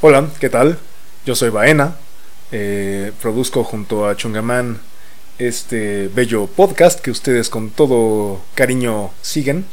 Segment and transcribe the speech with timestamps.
[0.00, 0.78] Hola, ¿qué tal?
[1.26, 1.96] Yo soy Baena.
[2.52, 4.78] eh, produzco junto a Chungaman
[5.40, 9.64] este bello podcast que ustedes con todo cariño siguen.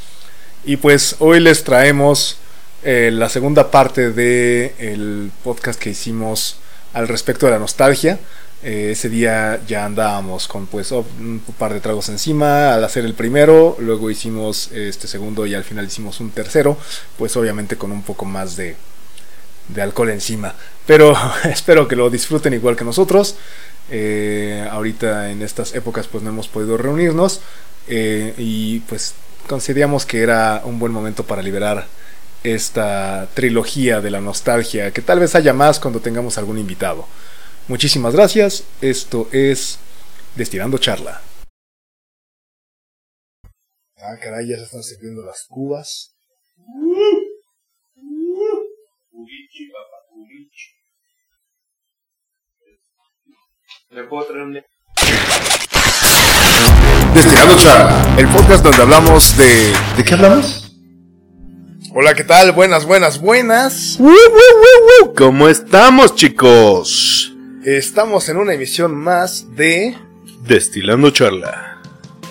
[0.63, 2.37] Y pues hoy les traemos
[2.81, 6.57] eh, la segunda parte del el podcast que hicimos
[6.93, 8.17] al respecto de la nostalgia.
[8.63, 13.05] Eh, ese día ya andábamos con pues oh, un par de tragos encima al hacer
[13.05, 16.79] el primero, luego hicimos este segundo y al final hicimos un tercero,
[17.15, 18.75] pues obviamente con un poco más de,
[19.67, 20.55] de alcohol encima.
[20.85, 23.35] Pero espero que lo disfruten igual que nosotros.
[23.89, 27.41] Eh, ahorita en estas épocas pues no hemos podido reunirnos
[27.87, 29.13] eh, y pues
[29.47, 31.85] consideramos que era un buen momento para liberar
[32.43, 37.07] esta trilogía de la nostalgia, que tal vez haya más cuando tengamos algún invitado.
[37.67, 39.79] Muchísimas gracias, esto es
[40.35, 41.21] Destilando Charla.
[43.97, 46.15] Ah, caray, ya se están sirviendo las cubas.
[53.89, 54.53] ¿Le puedo traer un...
[57.13, 59.73] Destilando Charla, el podcast donde hablamos de...
[59.95, 60.73] ¿De qué hablamos?
[61.93, 62.51] Hola, ¿qué tal?
[62.51, 63.97] Buenas, buenas, buenas.
[65.15, 67.33] ¿Cómo estamos, chicos?
[67.63, 69.95] Estamos en una emisión más de
[70.45, 71.74] Destilando charla.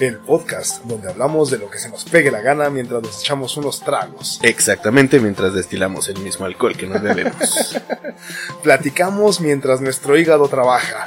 [0.00, 3.56] El podcast donde hablamos de lo que se nos pegue la gana mientras nos echamos
[3.56, 4.41] unos tragos.
[4.42, 7.81] Exactamente mientras destilamos el mismo alcohol que nos bebemos.
[8.62, 11.06] Platicamos mientras nuestro hígado trabaja.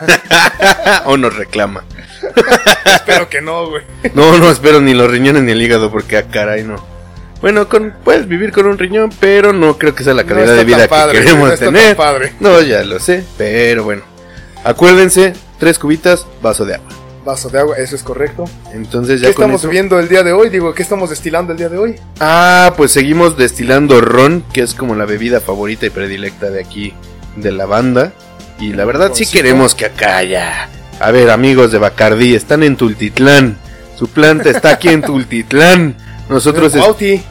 [1.06, 1.84] o nos reclama.
[2.86, 3.84] Espero que no, güey.
[4.14, 6.84] No, no espero ni los riñones ni el hígado porque a caray no.
[7.42, 10.64] Bueno, con, puedes vivir con un riñón, pero no creo que sea la calidad de
[10.64, 11.96] vida padre, que queremos no tener.
[11.96, 12.34] padre.
[12.40, 14.04] No, ya lo sé, pero bueno.
[14.64, 17.07] Acuérdense, tres cubitas, vaso de agua.
[17.28, 18.46] Vaso de agua, eso es correcto.
[18.74, 20.50] Entonces ¿Qué ya con estamos eso- bebiendo el día de hoy?
[20.50, 21.96] Digo, ¿qué estamos destilando el día de hoy?
[22.22, 26.94] Ah, pues seguimos destilando ron, que es como la bebida favorita y predilecta de aquí,
[27.36, 28.14] de la banda.
[28.62, 30.70] Y la verdad sí queremos que acá ya.
[31.02, 33.58] A ver, amigos de Bacardí, están en Tultitlán.
[33.98, 35.98] Su planta está aquí en Tultitlán.
[36.30, 36.72] Nosotros...
[36.72, 37.22] Cuauti.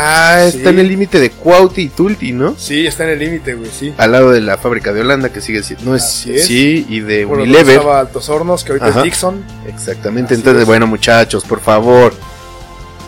[0.00, 0.58] Ah, Sí.
[0.58, 2.54] está en el límite de Cuauti y Tulti, ¿no?
[2.56, 3.92] Sí, está en el límite, güey, sí.
[3.96, 5.84] Al lado de la fábrica de Holanda, que sigue siendo...
[5.86, 6.04] No es...
[6.04, 6.46] Así es.
[6.46, 7.76] Sí, y de Por Unilever.
[7.76, 8.98] estaba Altos Hornos, que ahorita Ajá.
[9.00, 9.44] es Dixon.
[9.66, 10.66] Exactamente, Así entonces, es.
[10.66, 12.12] bueno, muchachos, por favor.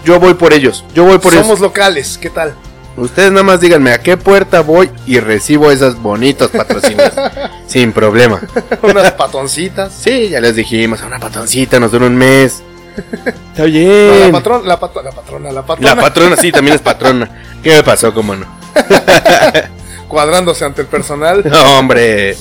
[0.04, 0.84] Yo voy por ellos.
[0.94, 1.46] Yo voy por ellos.
[1.46, 2.54] Somos locales, ¿qué tal?
[2.96, 7.12] Ustedes nada más díganme a qué puerta voy y recibo esos bonitos patrocinios.
[7.66, 8.40] Sin problema.
[8.82, 9.92] Unas patoncitas.
[9.94, 12.62] Sí, ya les dijimos, una patoncita nos dura un mes.
[12.96, 14.20] Está No, bien.
[14.26, 15.94] la, patron, la, patrona, la patrona.
[15.94, 17.28] La patrona, sí, también es patrona.
[17.62, 18.46] ¿Qué me pasó, cómo no?
[20.08, 21.42] cuadrándose ante el personal.
[21.44, 22.36] No, hombre.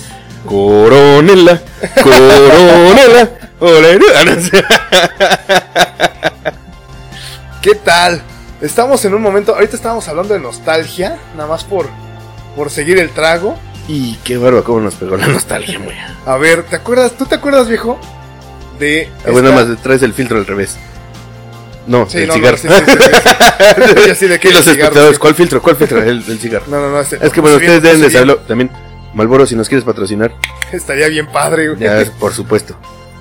[0.46, 1.62] Coronela,
[2.02, 3.30] coronela.
[3.60, 4.64] olé, no sé.
[7.62, 8.22] ¿Qué tal?
[8.62, 11.88] Estamos en un momento, ahorita estábamos hablando de nostalgia, nada más por,
[12.56, 13.58] por seguir el trago.
[13.88, 15.96] Y qué barba, cómo nos pegó la nostalgia, güey.
[16.26, 17.14] A ver, ¿te acuerdas?
[17.14, 18.00] ¿Tú te acuerdas, viejo?
[18.80, 19.10] De.
[19.26, 20.78] Ah, bueno, nada más traes el filtro al revés.
[21.88, 22.58] No, Sí, el no, no, cigarro.
[22.58, 24.04] sí, sí, sí, sí.
[24.08, 25.18] Y así de que Y los espectadores.
[25.20, 25.62] ¿cuál filtro?
[25.62, 26.02] ¿Cuál filtro?
[26.04, 26.66] El, el cigarro.
[26.68, 27.00] No, no, no.
[27.02, 28.12] este- Es que bueno, bien, ustedes deben bien.
[28.12, 28.38] saberlo.
[28.48, 28.70] También,
[29.14, 30.32] Malboro, si nos quieres patrocinar,
[30.72, 31.80] Estaría bien padre, güey.
[31.80, 32.76] ya por supuesto.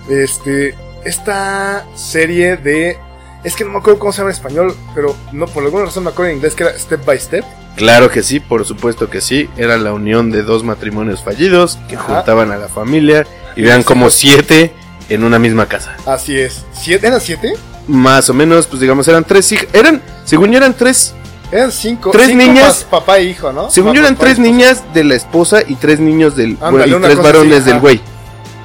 [0.09, 0.75] Este.
[1.05, 2.99] Esta serie de.
[3.45, 6.05] Es que no me acuerdo cómo se llama en español, pero no, por alguna razón
[6.05, 7.45] me acuerdo en inglés que era Step by Step.
[7.77, 9.49] Claro que sí, por supuesto que sí.
[9.57, 12.17] Era la unión de dos matrimonios fallidos que Ajá.
[12.17, 13.25] juntaban a la familia
[13.55, 14.73] y vean como siete
[15.09, 15.97] en una misma casa.
[16.07, 16.65] Así es.
[16.73, 17.07] ¿Siete?
[17.09, 17.55] ¿Eran siete?
[17.87, 19.67] Más o menos, pues digamos, eran tres hijas.
[19.73, 21.15] Eran, según yo, eran tres.
[21.51, 22.11] Eran cinco.
[22.11, 22.85] Tres cinco niñas.
[22.91, 23.71] pa- papá e hijo, ¿no?
[23.71, 26.71] Según yo, Papá, eran papá, tres niñas de la esposa y tres niños del Ándale,
[26.77, 26.91] güey.
[26.91, 28.01] Y tres así, varones del güey.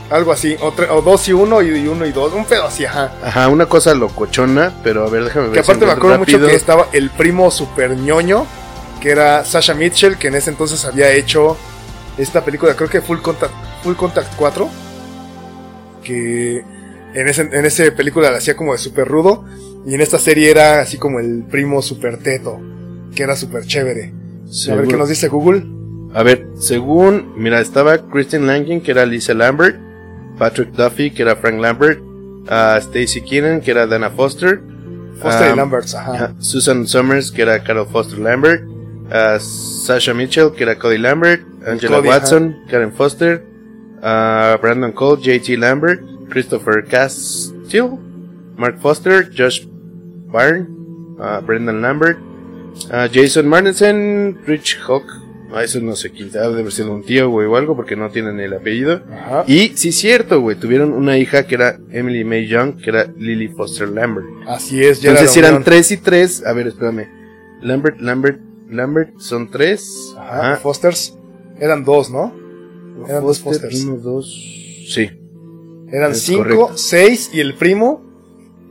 [0.09, 0.56] Algo así.
[0.59, 2.34] O, o dos y uno y, uno y dos.
[2.34, 3.14] Un pedo así, ajá.
[3.24, 5.53] Ajá, una cosa locochona, pero a ver, déjame ver.
[5.56, 6.50] Que si aparte me acuerdo mucho rápido.
[6.50, 8.46] que estaba el primo super ñoño,
[9.00, 11.58] que era Sasha Mitchell, que en ese entonces había hecho
[12.18, 13.53] esta película, creo que Full Contact,
[13.84, 14.70] Full Contact 4,
[16.03, 16.64] que
[17.14, 19.46] en ese, en esa película la hacía como de super rudo,
[19.86, 22.59] y en esta serie era así como el primo super teto,
[23.16, 24.14] que era super chévere.
[24.69, 25.64] A ver qué nos dice Google.
[26.14, 29.78] A ver, según, mira, estaba Kristen Langen, que era Lisa Lambert,
[30.38, 32.00] Patrick Duffy, que era Frank Lambert,
[32.47, 34.61] ah, Stacy Keenan, que era Dana Foster,
[35.20, 36.35] Foster y Lamberts, ajá.
[36.40, 38.64] Susan Summers, que era Carol Foster Lambert,
[39.40, 43.44] Sasha Mitchell, que era Cody Lambert, Angela Cody, Watson, Karen Foster,
[44.03, 47.97] ah, Brandon Cole, JT Lambert, Christopher Castile,
[48.58, 50.67] Mark Foster, Josh Byrne,
[51.20, 52.17] ah, Brendan Lambert,
[52.91, 55.03] ah, Jason Martinson, Rich Hawk,
[55.53, 57.96] ah, eso no sé quién, ha de haber sido un tío, güey, o algo, porque
[57.96, 59.02] no tienen el apellido.
[59.11, 59.44] Ajá.
[59.47, 63.47] Y sí, cierto, güey, tuvieron una hija que era Emily May Young, que era Lily
[63.50, 64.28] Foster Lambert.
[64.47, 67.08] Así es, ya Entonces, eran tres y tres, a ver, espérame.
[67.61, 68.40] Lambert, Lambert,
[68.70, 70.14] Lambert, son tres.
[70.17, 70.55] Ajá, Ajá.
[70.58, 71.17] Fosters.
[71.59, 72.42] Eran dos, ¿no?
[73.07, 73.85] Eran dos Foster, pósters.
[73.85, 74.25] uno, dos.
[74.87, 75.09] Sí.
[75.91, 76.72] Eran Es cinco, correcto.
[76.78, 78.01] seis y el primo,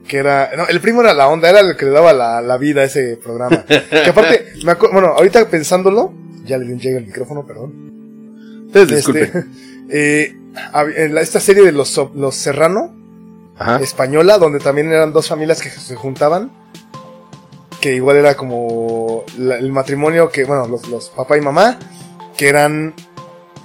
[0.08, 0.50] que era...
[0.56, 2.84] No, el primo era la onda, era el que le daba la, la vida a
[2.84, 3.64] ese programa.
[3.66, 6.12] que aparte, me acuerdo, bueno, ahorita pensándolo,
[6.44, 7.72] ya le di un llegue al micrófono, perdón.
[8.66, 9.44] Entonces, Este, disculpe.
[9.90, 10.36] eh,
[10.96, 12.94] en la- esta serie de los, los Serrano,
[13.56, 13.76] Ajá.
[13.78, 16.50] española, donde también eran dos familias que se juntaban,
[17.80, 21.78] que igual era como la- el matrimonio que, bueno, los, los papá y mamá,
[22.36, 22.94] que eran,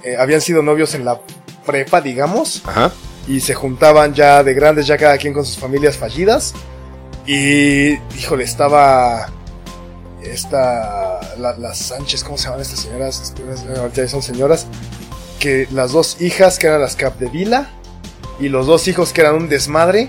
[0.02, 1.20] eh, habían sido novios en la
[1.66, 2.92] prepa, digamos, Ajá.
[3.26, 6.54] y se juntaban ya de grandes, ya cada quien con sus familias fallidas,
[7.26, 9.28] y, híjole, estaba...
[10.22, 13.34] Esta, la- las Sánchez, ¿cómo se llaman estas señoras?
[13.78, 14.66] Ahorita son señoras.
[15.38, 17.70] Que las dos hijas, que eran las Capdevila,
[18.40, 20.08] y los dos hijos, que eran un desmadre,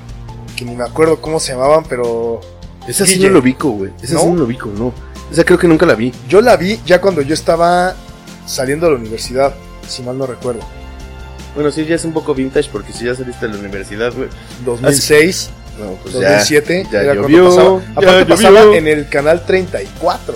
[0.55, 2.41] que ni me acuerdo cómo se llamaban, pero
[2.87, 3.91] Esa sí no lo ubico, güey.
[4.01, 4.19] Esa ¿No?
[4.21, 4.93] sí no lo ubico, no.
[5.31, 6.11] Esa creo que nunca la vi.
[6.27, 7.95] yo la vi ya cuando yo estaba
[8.47, 9.53] saliendo de la universidad,
[9.89, 10.61] si mal no recuerdo.
[11.55, 14.29] Bueno, sí, ya es un poco vintage porque si ya saliste de la universidad, güey.
[14.65, 15.49] 2006,
[15.79, 17.79] No, pues 2007, ya cuando llovió, pasaba.
[17.81, 18.27] ya Aparte llovió.
[18.35, 20.35] pasaba en el canal 34.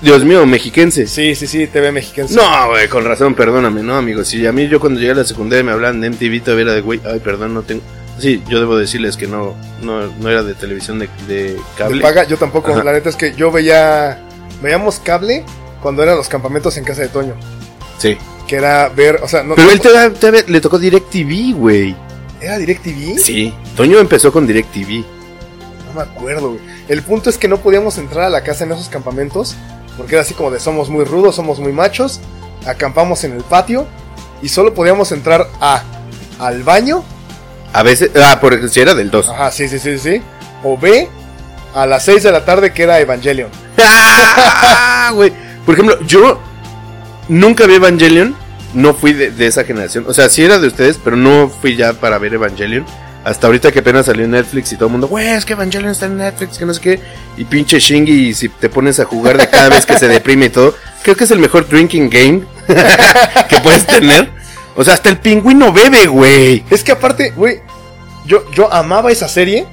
[0.00, 1.06] Dios mío, mexiquense.
[1.06, 2.28] Sí, sí, sí, TV mexicana.
[2.32, 4.24] No, güey, con razón, perdóname, no, amigo.
[4.24, 6.72] Si a mí yo cuando llegué a la secundaria me hablaban de MTV, todavía era
[6.74, 7.82] de, güey, ay, perdón, no tengo...
[8.18, 12.00] Sí, yo debo decirles que no, no, no era de televisión de, de De cable.
[12.02, 12.72] paga, yo tampoco.
[12.72, 12.84] Ajá.
[12.84, 14.18] La neta es que yo veía,
[14.62, 15.44] veíamos cable
[15.82, 17.34] cuando eran los campamentos en casa de Toño.
[17.98, 18.16] Sí.
[18.46, 21.96] Que era ver, o sea, no, Pero él todavía le tocó DirecTV, güey.
[22.40, 23.18] ¿era DirecTV?
[23.18, 23.54] Sí.
[23.76, 25.04] Toño empezó con DirecTV.
[25.88, 26.60] No me acuerdo, güey.
[26.88, 29.54] El punto es que no podíamos entrar a la casa en esos campamentos,
[29.96, 32.20] porque era así como de somos muy rudos, somos muy machos,
[32.66, 33.86] acampamos en el patio
[34.42, 35.82] y solo podíamos entrar a
[36.38, 37.04] al baño,
[37.72, 39.28] A veces, ah, porque si era del 2.
[39.28, 40.20] ajá, sí, sí, sí, sí,
[40.64, 41.08] o B
[41.74, 43.48] a las 6 de la tarde que era Evangelion.
[43.78, 45.32] ¡Ah, güey!
[45.64, 46.40] Por ejemplo, yo
[47.28, 48.34] nunca vi Evangelion.
[48.74, 50.04] No fui de, esa generación.
[50.08, 52.84] O sea, sí era de ustedes, pero no fui ya para ver Evangelion.
[53.24, 55.92] Hasta ahorita que apenas salió en Netflix y todo el mundo, güey, es que Evangelion
[55.92, 57.00] está en Netflix, que no sé qué.
[57.38, 60.46] Y pinche Shingy, y si te pones a jugar de cada vez que se deprime
[60.46, 62.42] y todo, creo que es el mejor drinking game
[63.48, 64.30] que puedes tener.
[64.76, 66.64] O sea, hasta el pingüino bebe, güey.
[66.68, 67.62] Es que aparte, güey,
[68.26, 69.66] yo, yo amaba esa serie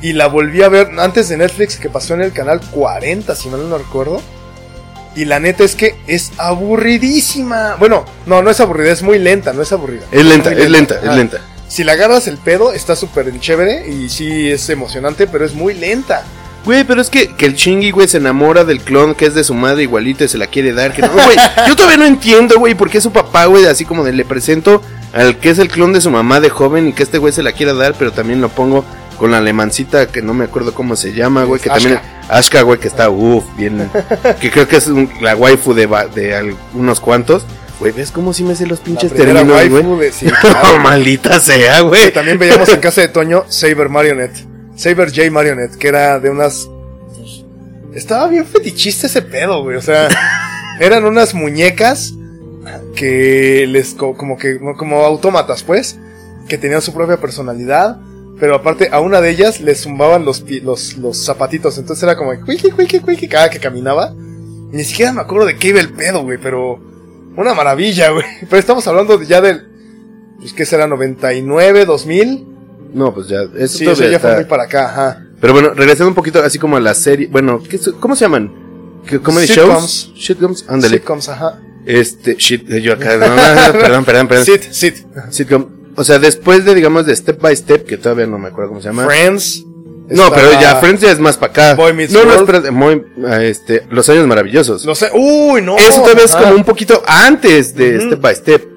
[0.00, 3.48] y la volví a ver antes de Netflix que pasó en el canal 40, si
[3.48, 4.22] mal no recuerdo.
[5.14, 7.76] Y la neta es que es aburridísima.
[7.78, 10.02] Bueno, no, no es aburrida, es muy lenta, no es aburrida.
[10.10, 11.16] Es lenta, es lenta, es Ajá.
[11.16, 11.40] lenta.
[11.68, 15.74] Si la agarras el pedo, está súper chévere y sí es emocionante, pero es muy
[15.74, 16.22] lenta.
[16.64, 19.42] Güey, pero es que, que el Shingy, güey, se enamora del clon que es de
[19.42, 20.92] su madre igualito y se la quiere dar.
[20.92, 21.36] Que no, güey,
[21.66, 24.80] yo todavía no entiendo, güey, por qué su papá, güey, así como de le presento
[25.12, 27.42] al que es el clon de su mamá de joven y que este güey se
[27.42, 28.84] la quiera dar, pero también lo pongo
[29.18, 31.80] con la alemancita que no me acuerdo cómo se llama, güey, que Ashka.
[31.90, 33.88] también Ashka, güey, que está uff, bien,
[34.40, 37.44] que creo que es un- la waifu de, de algunos cuantos.
[37.80, 40.12] Güey, ¿ves cómo sí me sé los pinches términos, güey?
[40.12, 40.78] sí, claro.
[40.78, 42.12] maldita sea, güey.
[42.12, 44.46] también veíamos en casa de Toño Saber Marionette.
[44.76, 46.68] Saber J Marionette, que era de unas.
[47.94, 49.76] Estaba bien fetichista ese pedo, güey.
[49.76, 50.08] O sea,
[50.80, 52.14] eran unas muñecas
[52.94, 53.94] que les.
[53.94, 54.58] co- como que.
[54.78, 55.98] como autómatas, pues.
[56.48, 57.98] Que tenían su propia personalidad.
[58.42, 61.78] Pero aparte, a una de ellas le zumbaban los, los, los zapatitos.
[61.78, 62.32] Entonces era como.
[62.44, 64.12] Cuiqui, cuiqui, cuiqui, cada que caminaba.
[64.16, 66.38] Ni siquiera me acuerdo de qué iba el pedo, güey.
[66.42, 66.80] Pero.
[67.36, 68.24] Una maravilla, güey.
[68.50, 69.68] Pero estamos hablando de- ya del.
[70.40, 70.88] Pues, ¿qué será?
[70.88, 72.46] ¿99, 2000?
[72.94, 75.24] No, pues ya, eso Sí, eso ya fue está- muy para acá, ajá.
[75.40, 77.28] Pero bueno, regresando un poquito así como a la serie.
[77.30, 78.52] Bueno, ¿qué ¿cómo se llaman?
[79.06, 79.68] ¿Qué- ¿Comedy Sitcoms.
[80.08, 80.12] shows?
[80.18, 80.96] Sitcoms, ándale.
[80.96, 81.60] Sitcoms, ajá.
[81.86, 83.16] Este, shit, yo acá.
[83.18, 84.46] no, no, no, perdón, perdón, perdón.
[84.46, 84.96] Sit, sit.
[85.30, 85.81] Sitcom.
[85.96, 88.80] O sea, después de, digamos, de Step by Step, que todavía no me acuerdo cómo
[88.80, 89.04] se llama.
[89.04, 89.64] Friends.
[90.08, 91.74] no, pero ya, Friends ya es más para acá.
[91.74, 92.40] Boy Meets no, no, World.
[92.42, 94.84] espérate, muy, ah, este, Los Años Maravillosos.
[94.86, 95.10] No sé.
[95.12, 95.76] Uy, no.
[95.76, 98.00] Eso todavía es como un poquito antes de.
[98.00, 98.68] Step by Step.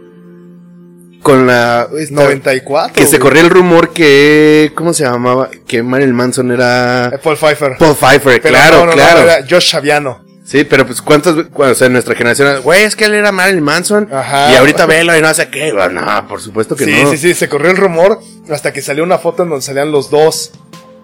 [1.23, 1.87] Con la.
[1.97, 2.93] esta- 94.
[2.93, 4.71] Que se corría el rumor que.
[4.75, 5.49] ¿Cómo se llamaba?
[5.65, 7.19] Que Marilyn Manson era.
[7.23, 7.77] Paul Pfeiffer.
[7.79, 9.21] Paul Pfeiffer, Pero claro, no, no, no, claro.
[9.21, 10.24] era Josh Chaviano.
[10.45, 13.31] Sí, pero pues cuántas, o sea, en nuestra generación, era, güey, es que él era
[13.31, 14.51] Marilyn Manson Ajá.
[14.51, 17.09] y ahorita velo y no sé qué, Bueno, no, por supuesto que Sí, no.
[17.09, 17.33] sí, sí.
[17.33, 18.19] Se corrió el rumor
[18.51, 20.51] hasta que salió una foto en donde salían los dos.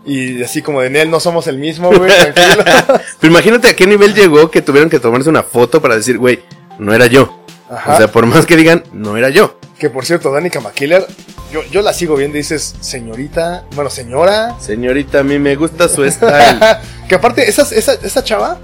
[0.06, 2.12] Y así como de Nel, no somos el mismo, güey.
[2.34, 2.64] Tranquilo.
[3.20, 6.44] Pero imagínate a qué nivel llegó que tuvieron que tomarse una foto para decir, güey,
[6.78, 7.44] no era yo.
[7.68, 7.94] Ajá.
[7.96, 9.60] O sea, por más que digan, no era yo.
[9.80, 11.08] que por cierto, Danica McKiller,
[11.52, 14.56] yo, yo la sigo viendo dices, señorita, bueno, señora.
[14.60, 16.60] Señorita, a mí me gusta su style.
[17.08, 18.60] que aparte, esa, esa, esa chava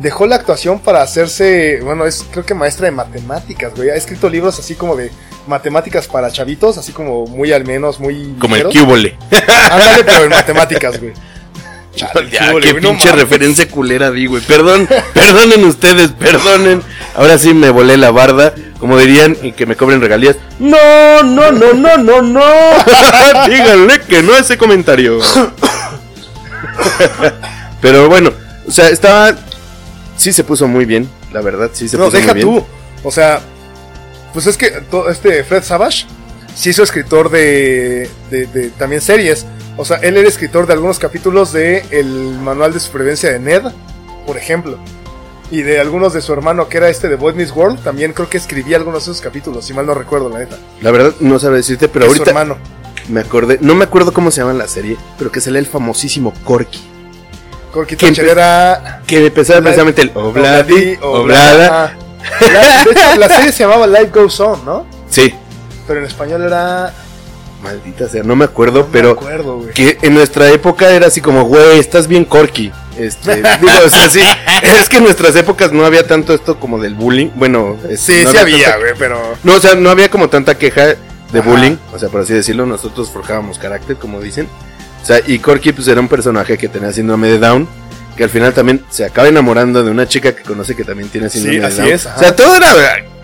[0.00, 3.90] dejó la actuación para hacerse, bueno, es creo que maestra de matemáticas, güey.
[3.90, 5.10] Ha escrito libros así como de
[5.46, 8.34] matemáticas para chavitos, así como muy al menos, muy...
[8.38, 8.84] Como el ligeros.
[8.84, 9.16] cúbole.
[9.70, 11.12] Ándale, pero en matemáticas, güey.
[11.94, 14.42] Chale, Ya, qué güey, pinche referencia culera di, güey.
[14.42, 16.82] Perdón, perdonen ustedes, perdonen.
[17.16, 20.36] ahora sí me volé la barda, como dirían, y que me cobren regalías.
[20.60, 22.40] No, no, no, no, no, no.
[23.48, 25.18] Díganle que no a ese comentario.
[27.82, 28.30] Pero bueno,
[28.66, 29.34] o sea, estaba.
[30.20, 32.58] Sí se puso muy bien, la verdad, sí se no, puso deja muy bien.
[32.58, 32.64] tú.
[33.04, 33.40] O sea,
[34.34, 36.04] pues es que to- este Fred Savage
[36.54, 39.46] sí hizo escritor de, de, de también series.
[39.78, 42.06] O sea, él era escritor de algunos capítulos de El
[42.42, 43.62] Manual de Supervivencia de Ned,
[44.26, 44.78] por ejemplo.
[45.50, 48.28] Y de algunos de su hermano, que era este de Boy Meets World, también creo
[48.28, 50.58] que escribía algunos de esos capítulos, si mal no recuerdo, la neta.
[50.82, 52.58] La verdad, no sabe decirte, pero Es su ahorita hermano.
[53.08, 53.56] me acordé.
[53.62, 56.78] No me acuerdo cómo se llama la serie, pero que sale el famosísimo Corky.
[57.70, 59.02] Corky ¿Quién Thatcher era...
[59.06, 61.84] Que empezaba precisamente el Obladi, Oblada.
[61.86, 61.92] Ah.
[62.52, 64.86] La, de hecho, la serie se llamaba Life Goes On, ¿no?
[65.08, 65.32] Sí,
[65.86, 66.92] Pero en español era...
[67.62, 69.72] maldita sea, no me acuerdo, no me pero acuerdo, güey.
[69.72, 72.70] que en nuestra época era así como, güey, estás bien Corky.
[72.98, 74.20] Este, digo, o sea, sí,
[74.62, 77.30] es que en nuestras épocas no había tanto esto como del bullying.
[77.34, 79.18] Bueno, es- Sí, no sí había, güey, pero...
[79.42, 80.86] No, o sea, no había como tanta queja
[81.32, 81.48] de Ajá.
[81.48, 84.46] bullying, o sea, por así decirlo, nosotros forjábamos carácter, como dicen.
[85.18, 87.68] Sea, y Corky pues era un personaje que tenía síndrome de Down,
[88.16, 91.28] que al final también se acaba enamorando de una chica que conoce que también tiene
[91.30, 91.88] síndrome Sí, de así Down.
[91.92, 92.16] es, ajá.
[92.16, 92.74] O sea, todo era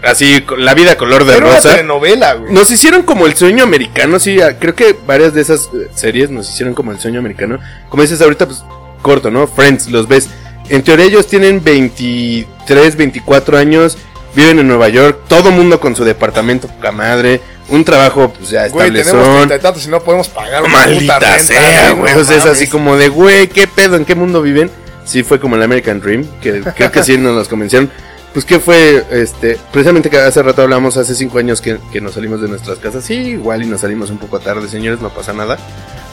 [0.03, 1.71] así, la vida color de Era una rosa.
[1.71, 2.53] telenovela, güey.
[2.53, 6.49] Nos hicieron como el sueño americano, sí, creo que varias de esas eh, series nos
[6.51, 7.59] hicieron como el sueño americano.
[7.89, 8.63] Como dices ahorita, pues
[9.03, 9.47] corto, ¿no?
[9.47, 10.29] Friends, los ves.
[10.69, 13.97] En teoría ellos tienen 23, 24 años,
[14.37, 18.69] viven en Nueva York, todo mundo con su departamento, poca madre, un trabajo pues ya
[18.69, 19.91] Güey, establezón.
[19.91, 22.15] no podemos pagar una puta Maldita renta, sea, güey.
[22.15, 22.57] no O sea, es mames.
[22.59, 23.97] así como de, güey, ¿qué pedo?
[23.97, 24.71] ¿En qué mundo viven?
[25.05, 27.91] Sí, fue como el American Dream, que creo que sí nos los convencieron.
[28.33, 32.13] Pues que fue, este, precisamente que hace rato hablamos, hace cinco años que, que nos
[32.15, 33.03] salimos de nuestras casas.
[33.03, 35.57] Sí, igual y nos salimos un poco tarde, señores, no pasa nada.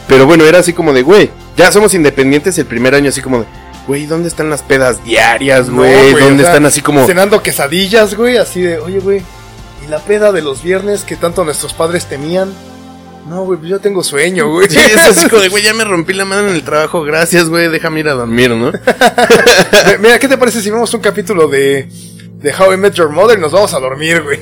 [0.07, 3.39] Pero bueno, era así como de, güey, ya somos independientes el primer año, así como
[3.39, 3.45] de,
[3.87, 6.13] güey, ¿dónde están las pedas diarias, güey?
[6.13, 7.05] ¿Dónde o sea, están así como...
[7.05, 9.21] Cenando quesadillas, güey, así de, oye, güey,
[9.85, 12.53] ¿y la peda de los viernes que tanto nuestros padres temían?
[13.27, 14.69] No, güey, pues yo tengo sueño, güey.
[14.69, 17.49] Sí, es así como de, güey, ya me rompí la mano en el trabajo, gracias,
[17.49, 18.71] güey, déjame ir a dormir, ¿no?
[19.99, 21.87] Mira, ¿qué te parece si vemos un capítulo de,
[22.37, 24.39] de How I Met Your Mother y nos vamos a dormir, güey?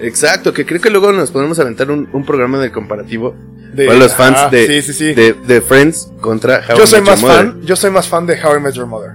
[0.00, 3.34] Exacto, que creo que luego nos podemos aventar un, un programa de comparativo
[3.72, 5.14] De- para los fans ah, de, sí, sí, sí.
[5.14, 7.36] de, de Friends contra How Yo I soy Met Your más Mother.
[7.36, 9.10] fan, yo soy más fan de How I Met Your Mother.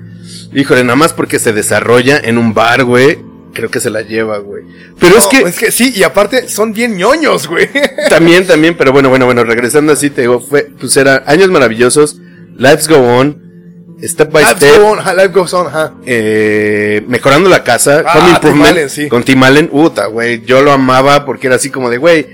[0.53, 3.17] Híjole, nada más porque se desarrolla en un bar, güey.
[3.53, 4.63] Creo que se la lleva, güey.
[4.99, 7.69] Pero es que es que sí, y aparte son bien ñoños, güey.
[8.09, 12.17] también, también, pero bueno, bueno, bueno, regresando así, te digo, fue, pues era años maravillosos,
[12.55, 13.41] Lives Go On,
[14.03, 15.93] Step by Life Step, goes on, life goes on, ajá.
[16.05, 19.07] eh, mejorando la casa, Ah, Home Tim Allen, sí.
[19.07, 22.27] con Tim Allen, puta, güey, yo lo amaba porque era así como de, güey,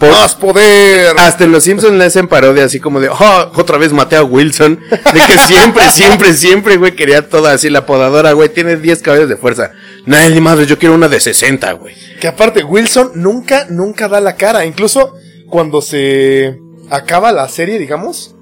[0.00, 1.14] Más poder.
[1.18, 4.22] Hasta en Los Simpsons le hacen parodia así como de, oh, otra vez maté a
[4.22, 4.78] Wilson.
[4.90, 9.28] De que siempre, siempre, siempre, güey, quería toda así la podadora, güey, tiene 10 caballos
[9.28, 9.72] de fuerza.
[10.06, 11.94] Nadie, ni madre, yo quiero una de 60, güey.
[12.20, 14.64] Que aparte, Wilson nunca, nunca da la cara.
[14.64, 15.12] Incluso
[15.50, 18.34] cuando se acaba la serie, digamos,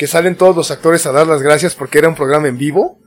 [0.00, 2.98] que salen todos los actores a dar las gracias porque era un programa en vivo.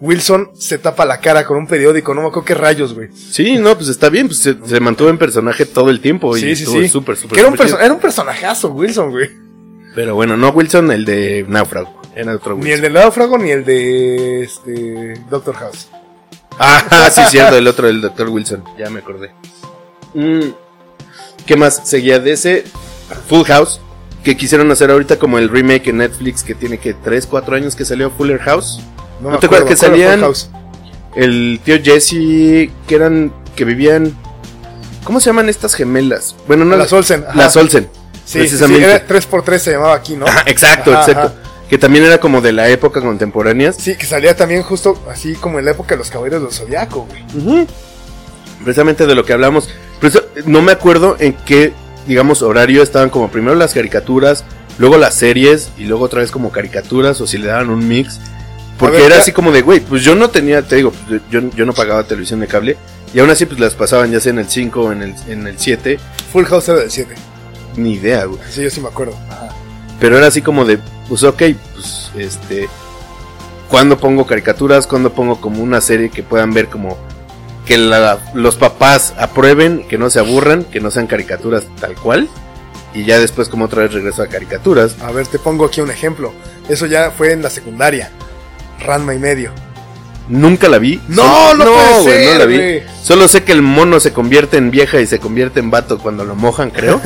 [0.00, 3.08] Wilson se tapa la cara con un periódico, no me acuerdo qué rayos, güey.
[3.14, 6.40] Sí, no, pues está bien, pues se, se mantuvo en personaje todo el tiempo y
[6.40, 6.88] Sí, sí, estuvo sí.
[6.88, 9.30] súper, súper, era un, era un personajazo, Wilson, güey.
[9.94, 12.82] Pero bueno, no Wilson, el de Náufrago, era otro Ni el Wilson.
[12.82, 15.88] del náufrago ni el de este Doctor House.
[16.58, 18.28] Ah, sí, cierto, el otro, el Dr.
[18.28, 19.30] Wilson, ya me acordé.
[20.14, 20.50] Mm,
[21.46, 21.80] ¿Qué más?
[21.88, 22.64] Seguía de ese
[23.28, 23.80] Full House,
[24.28, 27.74] que quisieron hacer ahorita como el remake en Netflix que tiene que 3, 4 años
[27.74, 28.78] que salió Fuller House.
[29.22, 30.34] No, ¿No me te acuerdas que ¿cuál era salían?
[31.16, 34.14] El tío Jesse, que eran, que vivían...
[35.02, 36.36] ¿Cómo se llaman estas gemelas?
[36.46, 37.24] Bueno, no Las Olsen.
[37.26, 37.38] ajá.
[37.38, 37.88] Las Olsen.
[38.26, 38.84] Sí, precisamente.
[38.84, 40.26] sí, era 3x3 se llamaba aquí, ¿no?
[40.26, 41.34] Ajá, exacto, Ajá, exacto.
[41.70, 43.76] Que también era como de la época contemporáneas.
[43.78, 47.08] Sí, que salía también justo así como en la época de los caballeros del Zodiaco,
[47.34, 47.66] güey.
[48.62, 49.70] Precisamente de lo que hablamos.
[49.98, 51.72] Pero eso, no me acuerdo en qué,
[52.08, 54.44] digamos, horario estaban como primero las caricaturas,
[54.78, 58.18] luego las series y luego otra vez como caricaturas o si le daban un mix.
[58.78, 60.92] Porque ver, era ya- así como de, güey, pues yo no tenía, te digo,
[61.30, 62.76] yo, yo no pagaba televisión de cable.
[63.14, 65.46] Y aún así pues las pasaban ya sea en el 5 o en el, en
[65.46, 65.98] el 7.
[66.32, 67.14] Full House era del 7.
[67.76, 68.40] Ni idea, güey.
[68.50, 69.14] Sí, yo sí me acuerdo.
[69.30, 69.48] Ajá.
[70.00, 71.42] Pero era así como de, pues ok,
[71.74, 72.68] pues este,
[73.68, 76.96] cuando pongo caricaturas, cuando pongo como una serie que puedan ver como
[77.68, 82.28] que la- los papás aprueben, que no se aburran, que no sean caricaturas tal cual.
[82.94, 84.96] Y ya después como otra vez regreso a caricaturas.
[85.02, 86.32] A ver, te pongo aquí un ejemplo.
[86.68, 88.10] Eso ya fue en la secundaria.
[88.80, 89.52] Ranma y medio.
[90.28, 91.00] Nunca la vi.
[91.08, 92.82] No, Solo- no puede güey, ser, no la vi.
[93.02, 96.24] Solo sé que el mono se convierte en vieja y se convierte en vato cuando
[96.24, 97.00] lo mojan, creo.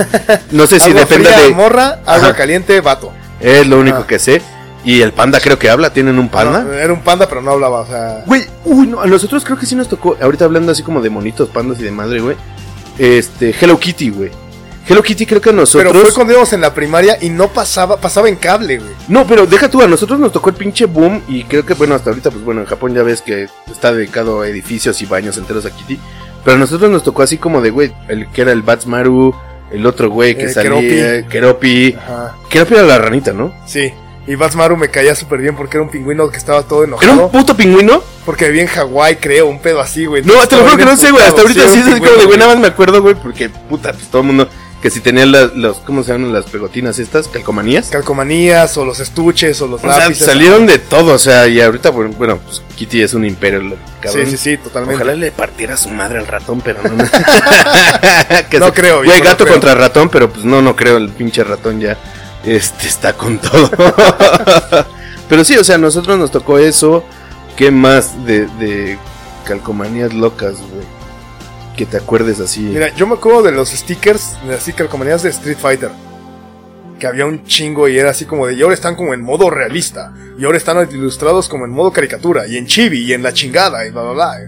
[0.52, 1.50] No sé si depende de...
[1.50, 2.34] morra, agua Ajá.
[2.34, 3.12] caliente, vato.
[3.40, 4.06] Es lo único Ah.
[4.06, 4.40] que sé.
[4.84, 6.62] Y el panda creo que habla, tienen un panda.
[6.64, 8.24] No, era un panda, pero no hablaba, o sea.
[8.26, 11.08] Güey, uy, no, a nosotros creo que sí nos tocó, ahorita hablando así como de
[11.10, 12.36] monitos, pandas y de madre, güey.
[12.98, 14.30] Este, Hello Kitty, güey.
[14.88, 15.92] Hello Kitty creo que a nosotros...
[15.92, 18.90] Pero fue cuando íbamos en la primaria y no pasaba, pasaba en cable, güey.
[19.06, 21.94] No, pero deja tú, a nosotros nos tocó el pinche boom y creo que, bueno,
[21.94, 25.38] hasta ahorita, pues bueno, en Japón ya ves que está dedicado a edificios y baños
[25.38, 25.98] enteros a Kitty.
[26.44, 29.32] Pero a nosotros nos tocó así como de, güey, el que era el Batsmaru,
[29.70, 31.94] el otro güey que Eh, salía, Keropi.
[31.94, 32.34] Ajá.
[32.50, 33.54] Keropi era la ranita, ¿no?
[33.64, 33.92] Sí.
[34.26, 37.26] Y Batsmaru me caía súper bien porque era un pingüino que estaba todo ¿Era enojado.
[37.26, 38.02] un puto pingüino?
[38.24, 40.22] Porque vivía en Hawái, creo, un pedo así, güey.
[40.22, 41.24] No, te lo juro que no sé, güey.
[41.24, 43.92] Hasta ahorita sí, era es como de, güey, nada más me acuerdo, güey, porque, puta,
[43.92, 44.48] pues todo el mundo,
[44.80, 47.26] que si tenían las, los, ¿cómo se llaman las pegotinas estas?
[47.26, 47.88] Calcomanías.
[47.88, 50.24] Calcomanías o los estuches o los O sea, lápices.
[50.24, 54.26] salieron de todo, o sea, y ahorita, bueno, pues Kitty es un imperio, cabrón.
[54.26, 54.94] Sí, sí, sí, totalmente.
[55.02, 56.90] Ojalá le partiera su madre al ratón, pero no.
[58.50, 59.54] Que No se- creo, Güey, viejo, no gato creo.
[59.56, 61.98] contra ratón, pero pues no, no creo, el pinche ratón ya
[62.44, 63.70] este está con todo.
[65.28, 67.04] pero sí, o sea, a nosotros nos tocó eso.
[67.56, 68.98] ¿Qué más de,
[69.46, 70.86] calcomanías locas, güey?
[71.76, 72.60] Que te acuerdes así.
[72.60, 75.90] Mira, yo me acuerdo de los stickers, de así calcomanías de Street Fighter.
[76.98, 79.50] Que había un chingo y era así como de, y ahora están como en modo
[79.50, 80.14] realista.
[80.38, 82.46] Y ahora están ilustrados como en modo caricatura.
[82.46, 84.38] Y en chibi, y en la chingada, y bla, bla, bla.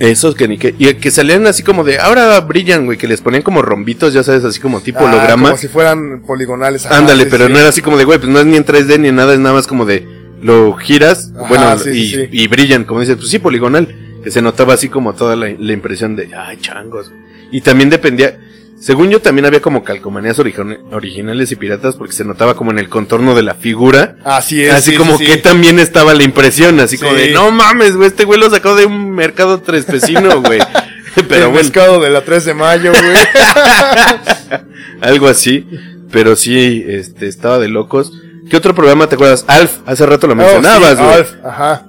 [0.00, 0.74] Esos que ni que.
[0.78, 1.98] Y que salían así como de.
[2.00, 2.96] Ahora brillan, güey.
[2.98, 5.50] Que les ponían como rombitos, ya sabes, así como tipo Ah, holograma.
[5.50, 6.86] Como si fueran poligonales.
[6.86, 7.52] ajá, Ándale, sí, pero sí.
[7.52, 9.34] no era así como de, güey, pues no es ni en 3D ni en nada,
[9.34, 10.08] es nada más como de
[10.42, 14.40] lo giras, Ajá, bueno, sí, y, y brillan, como dices, pues sí, poligonal, que se
[14.40, 17.12] notaba así como toda la, la impresión de, ay, changos.
[17.52, 18.38] Y también dependía,
[18.80, 22.78] según yo también había como calcomanías origi- originales y piratas porque se notaba como en
[22.78, 24.16] el contorno de la figura.
[24.24, 24.72] Así es.
[24.72, 25.40] así sí, como sí, que sí.
[25.42, 28.86] también estaba la impresión, así como de, no mames, güey, este güey lo sacó de
[28.86, 30.60] un mercado trespecino, güey.
[31.14, 33.02] Pero el bueno, pescado de la 3 de mayo, güey.
[35.00, 35.66] algo así.
[36.10, 38.12] Pero sí, este, estaba de locos.
[38.48, 39.44] ¿Qué otro programa te acuerdas?
[39.46, 41.14] Alf, hace rato lo mencionabas, Oh, sí, güey.
[41.16, 41.86] Alf, ajá.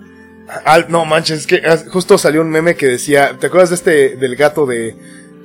[0.65, 3.75] Alf, no manches, es que ah, justo salió un meme que decía, ¿te acuerdas de
[3.75, 4.95] este, del gato de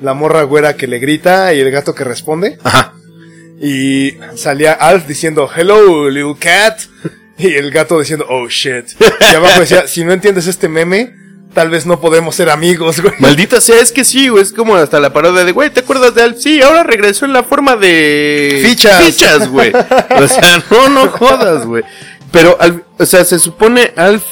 [0.01, 2.59] la morra güera que le grita y el gato que responde?
[2.65, 2.93] Ajá.
[3.61, 6.79] Y salía Alf diciendo, hello, little cat.
[7.39, 8.85] Y el gato diciendo, oh shit.
[9.21, 11.15] Y abajo decía, si no entiendes este meme,
[11.55, 13.15] tal vez no podemos ser amigos, güey.
[13.19, 14.43] Maldita sea, es que sí, güey.
[14.43, 16.39] Es como hasta la parodia de, güey, ¿te acuerdas de Alf?
[16.39, 18.63] Sí, ahora regresó en la forma de.
[18.67, 19.03] Fichas.
[19.05, 19.71] Fichas, güey.
[19.71, 21.83] O sea, no, no jodas, güey.
[22.33, 24.25] Pero, Alf- o sea, se supone Alf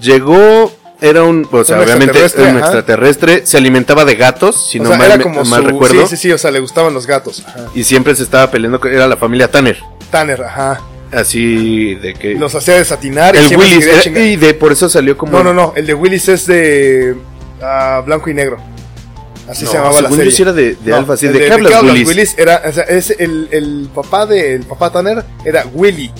[0.00, 0.72] llegó.
[1.00, 1.48] Era un.
[1.50, 2.66] O sea, Un obviamente extraterrestre, era un ajá.
[2.66, 3.46] extraterrestre.
[3.46, 6.02] Se alimentaba de gatos, si O no sea, mal, era me- como mal su, recuerdo.
[6.06, 7.42] Sí, sí, sí, o sea, le gustaban los gatos.
[7.46, 7.66] Ajá.
[7.74, 8.80] Y siempre se estaba peleando.
[8.84, 9.78] Era la familia Tanner.
[10.10, 10.80] Tanner, ajá.
[11.12, 12.34] Así de que.
[12.34, 13.86] Los hacía desatinar y el se Willis.
[13.86, 15.32] era- y de por eso salió como.
[15.32, 17.16] No, no, no, el de Willis es de
[17.62, 18.58] ah, blanco y negro.
[19.48, 20.32] Así No, se llamaba la según yo serie.
[20.32, 22.34] sí era de, de No, Alfa, el de, qué hablas, Willis?
[22.38, 26.12] era, o sea, es el, el papá de el papá Tanner era Willy.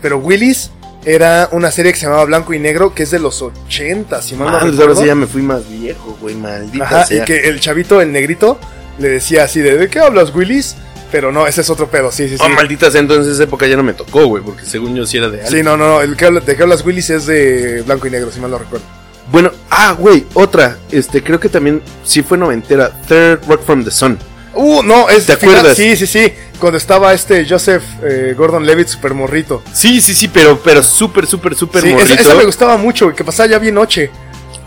[0.00, 0.70] Pero Willis
[1.04, 4.34] era una serie que se llamaba Blanco y Negro, que es de los 80, si
[4.34, 5.00] mal no Madres, ahora recuerdo.
[5.00, 7.22] sí ya me fui más viejo, güey, maldita Ajá, sea.
[7.22, 8.58] y que el chavito, el negrito,
[8.98, 10.76] le decía así de, ¿de qué hablas, Willis?
[11.10, 12.42] Pero no, ese es otro pedo, sí, sí, sí.
[12.44, 15.16] Oh, maldita sea, entonces esa época ya no me tocó, güey, porque según yo sí
[15.16, 15.50] era de Alfa.
[15.50, 18.10] Sí, no, no, no, el que habla- de que hablas Willis es de Blanco y
[18.10, 18.84] Negro, si mal no recuerdo.
[19.32, 23.90] Bueno, ah, güey, otra, este, creo que también sí fue noventera, Third Rock from the
[23.90, 24.18] Sun.
[24.54, 25.76] Uh, no, es ¿Te final- acuerdas?
[25.76, 26.32] Sí, sí, sí.
[26.58, 29.62] Cuando estaba este Joseph eh, Gordon Levitt super morrito.
[29.72, 32.22] Sí, sí, sí, pero, pero súper, súper, súper Sí, esa, morrito.
[32.22, 34.10] esa me gustaba mucho, que pasaba ya bien noche.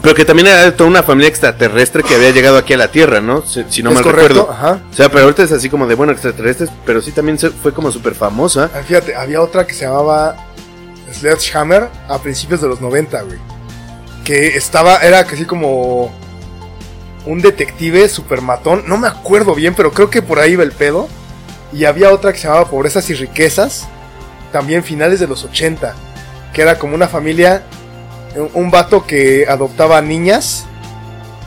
[0.01, 3.21] Pero que también era toda una familia extraterrestre que había llegado aquí a la Tierra,
[3.21, 3.41] ¿no?
[3.45, 4.33] Si, si no ¿Es mal correcto?
[4.33, 4.51] recuerdo.
[4.51, 4.81] Ajá.
[4.91, 7.89] O sea, pero ahorita es así como de, bueno, extraterrestres, pero sí también fue como
[7.91, 8.69] súper famosa.
[8.73, 10.35] Ah, Fíjate, había otra que se llamaba
[11.13, 13.37] Sledgehammer a principios de los 90, güey.
[14.25, 16.13] Que estaba, era así como
[17.25, 18.83] un detective super matón.
[18.87, 21.07] No me acuerdo bien, pero creo que por ahí iba el pedo.
[21.71, 23.87] Y había otra que se llamaba Pobrezas y Riquezas,
[24.51, 25.95] también finales de los 80.
[26.53, 27.63] Que era como una familia,
[28.53, 30.65] un, vato que adoptaba niñas.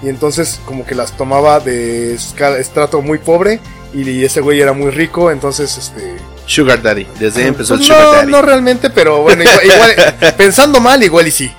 [0.02, 3.60] Y entonces como que las tomaba de estrato muy pobre.
[3.94, 6.16] Y ese güey era muy rico, entonces este...
[6.46, 8.30] Sugar Daddy, desde ahí empezó el Pues Sugar Daddy.
[8.30, 11.50] no realmente, pero bueno, igual, igual- pensando mal, igual y sí.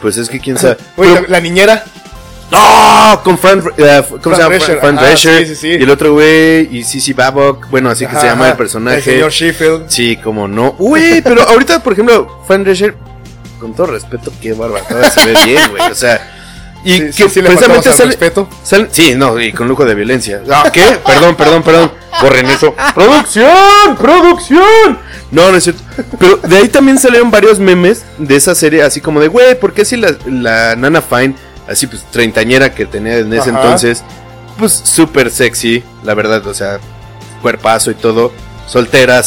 [0.00, 0.76] Pues es que quién sabe.
[0.96, 1.84] Oye, la niñera,
[2.54, 3.20] ¡No!
[3.22, 4.48] Con Fran, eh, ¿cómo Fran se llama?
[4.54, 5.38] Drescher, Fran ajá, Drescher.
[5.46, 5.68] sí, sí, sí.
[5.78, 7.68] Y el otro güey, y Sissy Babok.
[7.70, 8.96] Bueno, así que se llama el personaje.
[8.98, 9.84] El señor Sheffield.
[9.88, 10.74] Sí, como no.
[10.78, 12.94] Uy, pero ahorita, por ejemplo, Fran Drescher,
[13.60, 15.90] con todo respeto, qué barbaridad se ve bien, güey.
[15.90, 16.30] O sea,
[16.84, 18.48] y Sí, que sí, sí le precisamente sale, respeto.
[18.62, 20.42] sale- Sí, no, y con lujo de violencia.
[20.52, 20.98] Ah, ¿Qué?
[21.06, 21.92] Perdón, perdón, perdón.
[22.20, 22.74] Borren eso.
[22.94, 23.96] ¡Producción!
[23.98, 24.98] ¡Producción!
[25.30, 25.82] No, no es cierto.
[26.18, 29.72] Pero de ahí también salieron varios memes de esa serie, así como de, güey, ¿por
[29.72, 31.34] qué si la, la Nana Fine,
[31.68, 33.62] así pues treintañera que tenía en ese Ajá.
[33.62, 34.02] entonces,
[34.58, 36.78] pues súper sexy, la verdad, o sea,
[37.42, 38.32] cuerpazo y todo.
[38.66, 39.22] soltera,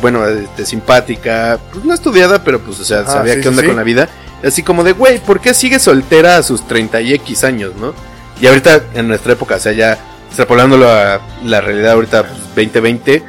[0.00, 3.62] bueno, este, simpática, pues no estudiada, pero pues, o sea, Ajá, sabía sí, qué onda
[3.62, 3.68] sí.
[3.68, 4.08] con la vida.
[4.42, 7.92] Así como de, güey, ¿por qué sigue soltera a sus 30 y X años, no?
[8.40, 9.98] Y ahorita, en nuestra época, o sea, ya
[10.28, 13.22] extrapolándolo a la realidad ahorita, pues, 2020,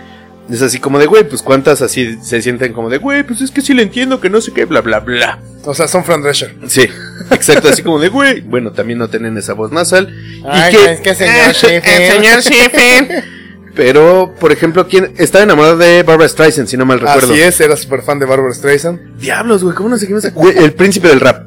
[0.50, 3.52] es así como de, güey, pues cuántas así se sienten como de, güey, pues es
[3.52, 5.40] que sí le entiendo, que no sé qué, bla, bla, bla.
[5.66, 6.56] O sea, son Fran Drescher.
[6.68, 6.88] Sí,
[7.32, 10.14] exacto, así como de, güey, bueno, también no tienen esa voz nasal.
[10.46, 13.24] Ay, y que, es que señor eh, señor.
[13.76, 17.32] Pero, por ejemplo, ¿quién estaba enamorado de Barbara Streisand, si no mal recuerdo?
[17.32, 19.18] Así es, era súper fan de Barbara Streisand.
[19.20, 20.34] Diablos, güey, ¿cómo no quién es?
[20.34, 21.46] Güey, El príncipe del rap.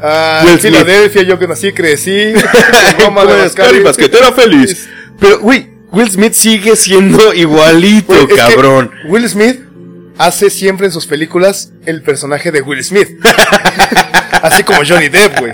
[0.00, 0.72] Ah, Will Smith.
[0.72, 2.32] Filadelfia, yo que nací, crecí.
[3.04, 4.88] Goma de Oscar y y- basquetera feliz.
[5.20, 8.90] Pero, güey, Will Smith sigue siendo igualito, es cabrón.
[9.08, 9.60] Will Smith
[10.18, 13.08] hace siempre en sus películas el personaje de Will Smith.
[14.42, 15.52] Así como Johnny Depp, güey.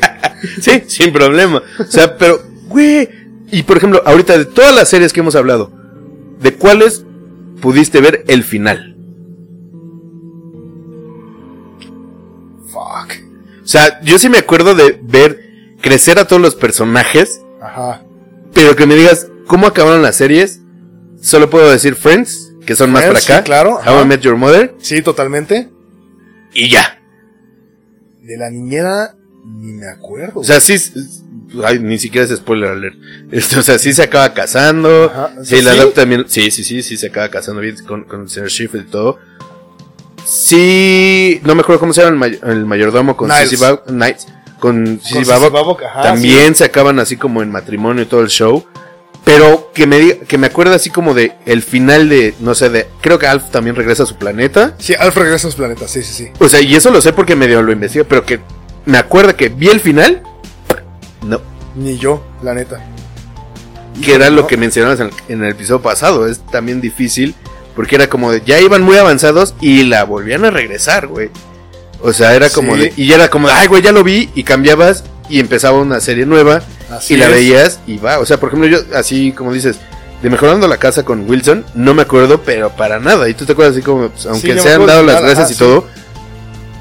[0.60, 1.62] Sí, sin problema.
[1.78, 3.08] O sea, pero, güey.
[3.52, 5.72] Y por ejemplo, ahorita de todas las series que hemos hablado,
[6.40, 7.04] ¿de cuáles
[7.60, 8.96] pudiste ver el final?
[12.70, 13.12] Fuck.
[13.62, 15.40] O sea, yo sí me acuerdo de ver
[15.80, 18.02] crecer a todos los personajes, Ajá.
[18.54, 20.60] pero que me digas cómo acabaron las series.
[21.20, 23.38] Solo puedo decir Friends, que son más para acá.
[23.38, 24.02] sí, claro, How ajá.
[24.02, 24.74] I Met Your Mother.
[24.78, 25.68] Sí, totalmente.
[26.54, 26.98] Y ya.
[28.22, 30.40] De la niñera, ni me acuerdo.
[30.40, 30.76] O sea, sí.
[31.64, 32.96] ay, ni siquiera es spoiler alert.
[33.32, 35.04] Este, o sea, sí se acaba casando.
[35.12, 35.78] Ajá, Sí, la ¿sí?
[35.78, 36.24] adopta también.
[36.28, 39.18] Sí, sí, sí, sí se acaba casando bien con, con el señor Sheffield y todo.
[40.26, 41.40] Sí.
[41.44, 43.50] No me acuerdo cómo se llama el, may- el mayordomo con Niles.
[43.50, 44.26] Sissy Bab- Niles,
[44.58, 45.52] Con Sissy Babok.
[45.52, 48.64] Babok, También se acaban así como en matrimonio y todo el show.
[49.24, 52.70] Pero que me diga, que me acuerda así como de el final de, no sé,
[52.70, 54.74] de, creo que Alf también regresa a su planeta.
[54.78, 56.28] Sí, Alf regresa a su planeta, sí, sí, sí.
[56.38, 58.40] O sea, y eso lo sé porque medio lo investigué, pero que
[58.86, 60.22] me acuerda que vi el final.
[61.22, 61.40] No,
[61.76, 62.82] Ni yo, la neta.
[64.02, 66.26] que era lo que mencionabas en, en el episodio pasado.
[66.26, 67.34] Es también difícil
[67.76, 71.30] porque era como de, ya iban muy avanzados y la volvían a regresar, güey.
[72.02, 72.80] O sea, era como Sí.
[72.80, 75.78] de, y ya era como de, ay, güey, ya lo vi y cambiabas y empezaba
[75.78, 77.30] una serie nueva Así y la es.
[77.32, 78.18] veías y va.
[78.18, 79.78] O sea, por ejemplo, yo, así como dices,
[80.22, 83.28] de Mejorando la Casa con Wilson, no me acuerdo, pero para nada.
[83.28, 85.58] Y tú te acuerdas así como, pues, aunque se han dado las gracias y sí.
[85.58, 85.86] todo,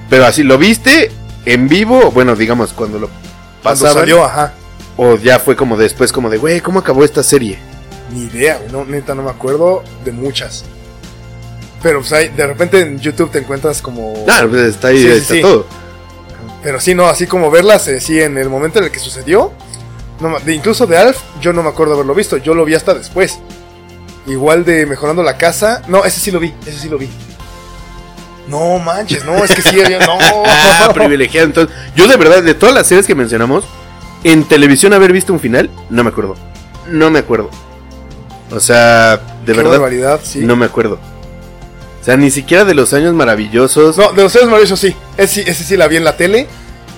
[0.10, 1.12] pero así, ¿lo viste
[1.46, 2.12] en vivo?
[2.12, 3.94] Bueno, digamos, cuando lo Cuando pasaban.
[3.94, 4.54] salió, ajá.
[4.98, 7.58] O ya fue como después, como de, güey, ¿cómo acabó esta serie?
[8.14, 8.60] Ni idea.
[8.72, 10.66] No, neta, no me acuerdo de muchas.
[11.82, 14.26] Pero pues ahí, de repente en YouTube te encuentras como.
[14.28, 15.66] Ah, pues está ahí, Sí, está todo.
[16.62, 19.54] Pero sí, no, así como verlas, eh, sí, en el momento en el que sucedió.
[20.20, 22.38] No, ma- de, incluso de Alf, yo no me acuerdo haberlo visto.
[22.38, 23.40] Yo lo vi hasta después.
[24.28, 25.82] Igual de Mejorando la Casa.
[25.88, 27.10] No, ese sí lo vi, ese sí lo vi.
[28.48, 30.00] No manches, no, es que sí había.
[30.00, 30.18] No.
[30.82, 31.46] Ah, privilegiado.
[31.48, 33.66] Entonces, yo de verdad, de todas las series que mencionamos,
[34.24, 36.36] en televisión haber visto un final, no me acuerdo.
[36.88, 37.50] No me acuerdo.
[38.52, 40.40] O sea, de Qué verdad, barbaridad, sí.
[40.40, 41.00] no me acuerdo.
[42.02, 43.98] O sea, ni siquiera de los años maravillosos.
[43.98, 44.96] No, de los seres maravillosos sí.
[45.18, 45.50] Ese, sí.
[45.50, 46.48] ese sí la vi en la tele.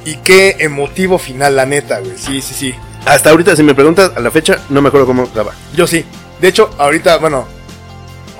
[0.05, 2.13] Y qué emotivo final, la neta, güey.
[2.17, 2.75] Sí, sí, sí.
[3.05, 5.53] Hasta ahorita, si me preguntas a la fecha, no me acuerdo cómo acaba.
[5.75, 6.05] Yo sí.
[6.39, 7.47] De hecho, ahorita, bueno,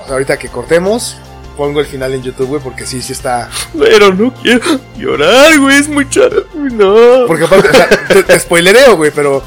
[0.08, 1.16] ahorita que cortemos,
[1.56, 3.48] pongo el final en YouTube, güey, porque sí, sí está.
[3.78, 6.22] Pero no quiero llorar, güey, es mucha.
[6.54, 7.26] No.
[7.26, 9.42] Porque aparte, o sea, te, te spoilereo, güey, pero.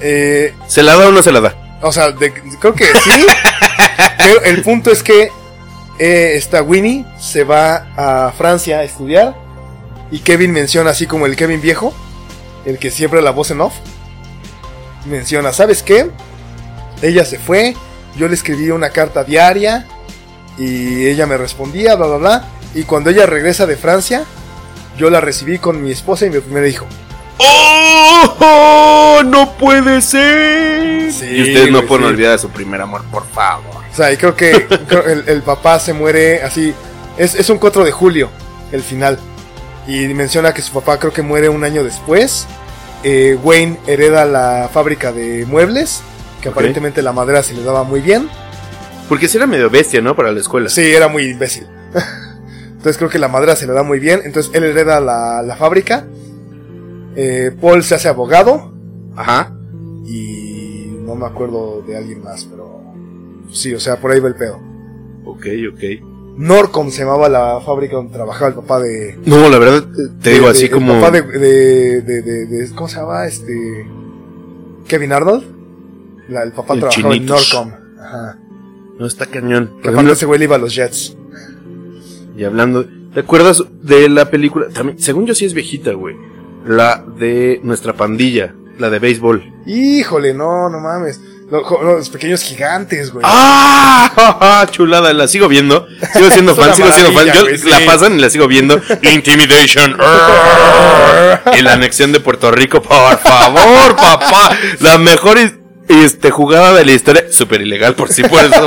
[0.00, 1.78] Eh, ¿Se la da o no se la da?
[1.82, 3.26] o sea, de- creo que sí.
[4.18, 5.30] pero el punto es que
[5.98, 9.34] eh, esta Winnie se va a Francia a estudiar.
[10.10, 11.94] Y Kevin menciona, así como el Kevin viejo,
[12.64, 13.74] el que siempre la voz en off,
[15.06, 16.10] menciona, ¿sabes qué?
[17.02, 17.74] Ella se fue,
[18.16, 19.86] yo le escribí una carta diaria
[20.58, 22.44] y ella me respondía, bla, bla, bla.
[22.74, 24.24] Y cuando ella regresa de Francia,
[24.96, 26.86] yo la recibí con mi esposa y mi primer hijo.
[27.38, 29.22] ¡Oh!
[29.24, 31.12] ¡No puede ser!
[31.12, 32.10] Sí, y ustedes no pueden sí.
[32.12, 33.82] olvidar a su primer amor, por favor.
[33.92, 34.66] O sea, y creo que
[35.26, 36.74] el papá se muere así.
[37.16, 38.30] Es, es un 4 de julio,
[38.72, 39.18] el final.
[39.86, 42.46] Y menciona que su papá creo que muere un año después.
[43.04, 46.02] Eh, Wayne hereda la fábrica de muebles,
[46.40, 48.28] que aparentemente la madera se le daba muy bien.
[49.08, 50.16] Porque si era medio bestia, ¿no?
[50.16, 50.70] Para la escuela.
[50.70, 51.66] Sí, era muy imbécil.
[52.68, 54.22] Entonces creo que la madera se le da muy bien.
[54.24, 56.06] Entonces él hereda la, la fábrica.
[57.14, 58.74] Eh, Paul se hace abogado.
[59.14, 59.54] Ajá.
[60.06, 62.82] Y no me acuerdo de alguien más, pero...
[63.52, 64.60] Sí, o sea, por ahí va el pedo.
[65.24, 66.13] Ok, ok.
[66.36, 69.18] Norcom se llamaba la fábrica donde trabajaba el papá de...
[69.24, 69.84] No, la verdad,
[70.20, 70.94] te de- digo de- así el como.
[71.00, 71.22] papá de,
[72.02, 73.26] de, ¿Cómo se llama?
[73.26, 73.86] Este...
[74.88, 75.44] Kevin Arnold.
[76.28, 77.54] La- el papá El trabajaba en Chinitos.
[77.54, 77.72] Norcom.
[78.00, 78.38] Ajá.
[78.98, 79.78] No está cañón.
[79.82, 81.16] Que aparte ese güey le iba a los Jets.
[82.36, 82.84] y hablando.
[83.12, 84.68] ¿Te acuerdas de la película?
[84.70, 86.16] También, según yo sí es viejita, güey.
[86.66, 88.54] La de nuestra pandilla.
[88.78, 89.52] La de béisbol.
[89.66, 91.20] Híjole, no, no mames.
[91.82, 93.24] Los, pequeños gigantes, güey.
[93.28, 94.66] ¡Ah!
[94.70, 95.86] Chulada, la sigo viendo.
[96.12, 97.26] Sigo siendo fan, sigo siendo fan.
[97.26, 97.68] maravilla, Yo güey, sí.
[97.70, 98.80] la pasan y la sigo viendo.
[99.02, 99.96] Intimidation.
[101.56, 104.56] y la anexión de Puerto Rico, por favor, papá.
[104.80, 105.38] La mejor
[105.88, 107.24] este, jugada de la historia.
[107.30, 108.66] Súper ilegal, por si por eso.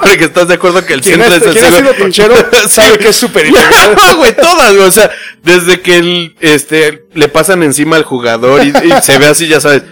[0.00, 2.34] Porque estás de acuerdo que el ¿Quién centro es- es el tochero?
[2.68, 3.96] Sabe que es súper ilegal.
[4.16, 5.10] Güey, todas, güey, o sea,
[5.42, 9.60] desde que el, este, le pasan encima al jugador y, y se ve así, ya
[9.60, 9.82] sabes.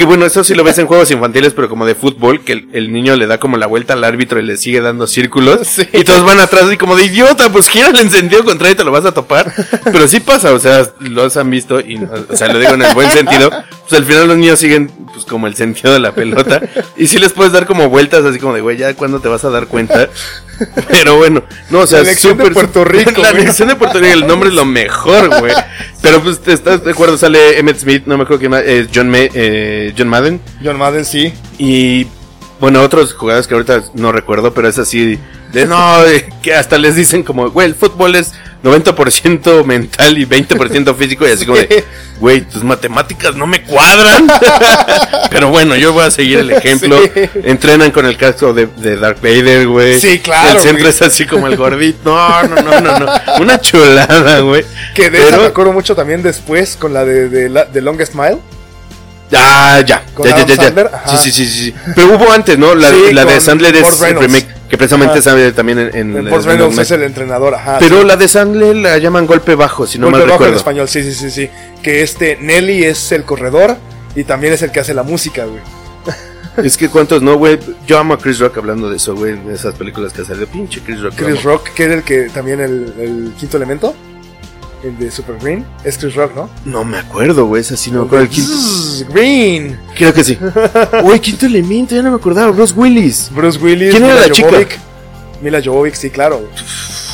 [0.00, 2.68] Que bueno, eso sí lo ves en juegos infantiles, pero como de fútbol, que el,
[2.72, 5.66] el niño le da como la vuelta al árbitro y le sigue dando círculos.
[5.66, 5.86] Sí.
[5.92, 8.84] Y todos van atrás y como de idiota, pues gira el encendido contrario y te
[8.84, 9.52] lo vas a topar.
[9.84, 11.96] Pero sí pasa, o sea, los han visto y,
[12.30, 13.50] o sea, lo digo en el buen sentido.
[13.50, 16.62] Pues al final los niños siguen, pues como el sentido de la pelota.
[16.96, 19.44] Y sí les puedes dar como vueltas así como de, güey, ya cuándo te vas
[19.44, 20.08] a dar cuenta.
[20.90, 23.44] Pero bueno, no, o sea, La anexión de Puerto Rico, La güey.
[23.46, 25.52] de Puerto Rico, el nombre es lo mejor, güey.
[26.02, 27.16] Pero pues, ¿te ¿estás de acuerdo?
[27.18, 30.40] Sale Emmett Smith, no me acuerdo quién más, eh, John, Ma- eh, John Madden.
[30.64, 31.32] John Madden, sí.
[31.58, 32.06] Y
[32.60, 35.18] bueno, otros jugadores que ahorita no recuerdo, pero es así
[35.52, 40.26] de no, eh, que hasta les dicen como, güey, el fútbol es 90% mental y
[40.26, 41.84] 20% físico y así como de,
[42.18, 44.26] güey, tus matemáticas no me cuadran.
[45.30, 46.98] pero bueno, yo voy a seguir el ejemplo.
[47.02, 47.30] Sí.
[47.44, 49.98] Entrenan con el casco de, de Darth Vader, güey.
[50.00, 50.90] Sí, claro, El centro güey.
[50.94, 51.98] es así como el gordito.
[52.04, 53.12] No, no, no, no, no.
[53.40, 54.64] Una chulada, güey.
[54.94, 57.80] Que de esa Pero- me acuerdo mucho también después con la de, de, la- de
[57.80, 58.38] Longest Mile.
[59.32, 60.02] Ah, ya.
[60.12, 61.16] Con Ya, ya, Adam ya, ya.
[61.18, 61.74] Sí, sí, sí, sí.
[61.94, 62.74] Pero hubo antes, ¿no?
[62.74, 65.22] La, Sí, la de Sandler es el remake, que precisamente Ajá.
[65.22, 67.78] sale también en, en Burt de Reynolds es el entrenador, ajá.
[67.80, 68.06] Pero sí.
[68.06, 71.02] la de Sandler la llaman golpe bajo, si no Golpe mal bajo en español, sí,
[71.02, 71.50] sí, sí, sí.
[71.82, 73.76] Que este Nelly es el corredor
[74.14, 75.60] y también es el que hace la música, güey.
[76.56, 77.58] Es que cuántos no, güey.
[77.86, 79.36] Yo amo a Chris Rock hablando de eso, güey.
[79.36, 80.46] De esas películas que salió.
[80.48, 81.14] Pinche Chris Rock.
[81.16, 81.42] Chris.
[81.42, 83.94] Rock, que era el que también el, el quinto elemento,
[84.82, 86.50] el de Super Green, es Chris Rock, ¿no?
[86.64, 87.60] No me acuerdo, güey.
[87.62, 88.24] Es así, no me acuerdo.
[88.24, 88.52] El quinto.
[89.12, 89.80] Green.
[89.96, 90.38] Creo que sí.
[91.02, 92.50] Güey, quinto elemento, ya no me acordaba.
[92.50, 93.30] Bruce Willis.
[93.32, 93.90] Bruce Willis.
[93.90, 94.48] ¿Quién era la chica?
[94.48, 94.78] Jovovich.
[95.42, 96.48] Mila Jovovich, sí, claro.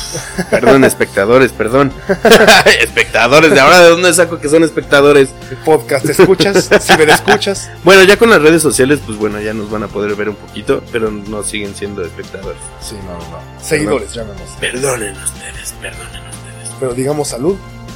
[0.49, 1.91] Perdón, espectadores, perdón.
[2.81, 5.29] espectadores, de ahora de dónde saco que son espectadores.
[5.65, 6.69] Podcast, ¿te escuchas?
[6.71, 7.69] escuchas.
[7.83, 10.35] Bueno, ya con las redes sociales, pues bueno, ya nos van a poder ver un
[10.35, 12.59] poquito, pero no siguen siendo espectadores.
[12.81, 13.63] Sí, no, no, no.
[13.63, 14.49] Seguidores, llamemos.
[14.59, 16.46] Perdonen ustedes, perdonen ustedes.
[16.79, 17.55] Pero digamos salud.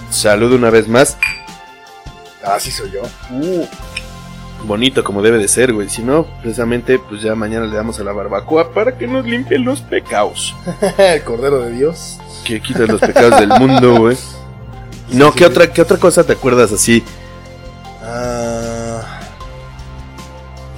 [0.10, 1.17] Salud una vez más.
[2.44, 3.02] Ah, sí soy yo.
[3.32, 3.65] Uh,
[4.65, 5.89] bonito como debe de ser, güey.
[5.89, 9.63] Si no, precisamente, pues ya mañana le damos a la barbacoa para que nos limpien
[9.63, 10.56] los pecados.
[10.98, 12.17] el Cordero de Dios.
[12.44, 14.17] Que quitas los pecados del mundo, güey.
[15.12, 15.52] No, Sí, ¿qué, sí.
[15.52, 17.04] otra, ¿qué otra cosa te acuerdas así?
[18.04, 19.20] Ah,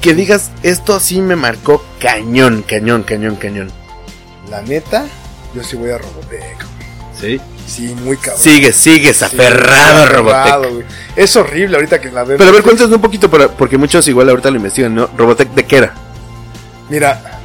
[0.02, 3.72] Que digas, esto sí me marcó cañón, cañón, cañón, cañón.
[4.50, 5.06] la neta,
[5.56, 6.66] yo sí voy a Robotech.
[7.20, 7.40] ¿Sí?
[7.66, 8.42] Sí, muy cabrón.
[8.42, 10.86] Sigues, sigues Sí, aferrado Robotech.
[11.16, 12.38] Es horrible ahorita que la veo.
[12.38, 15.10] Pero a ver, cuéntanos un poquito, para, porque muchos igual ahorita lo investigan, ¿no?
[15.18, 15.94] Robotech, ¿de qué era?
[16.90, 17.40] Mira,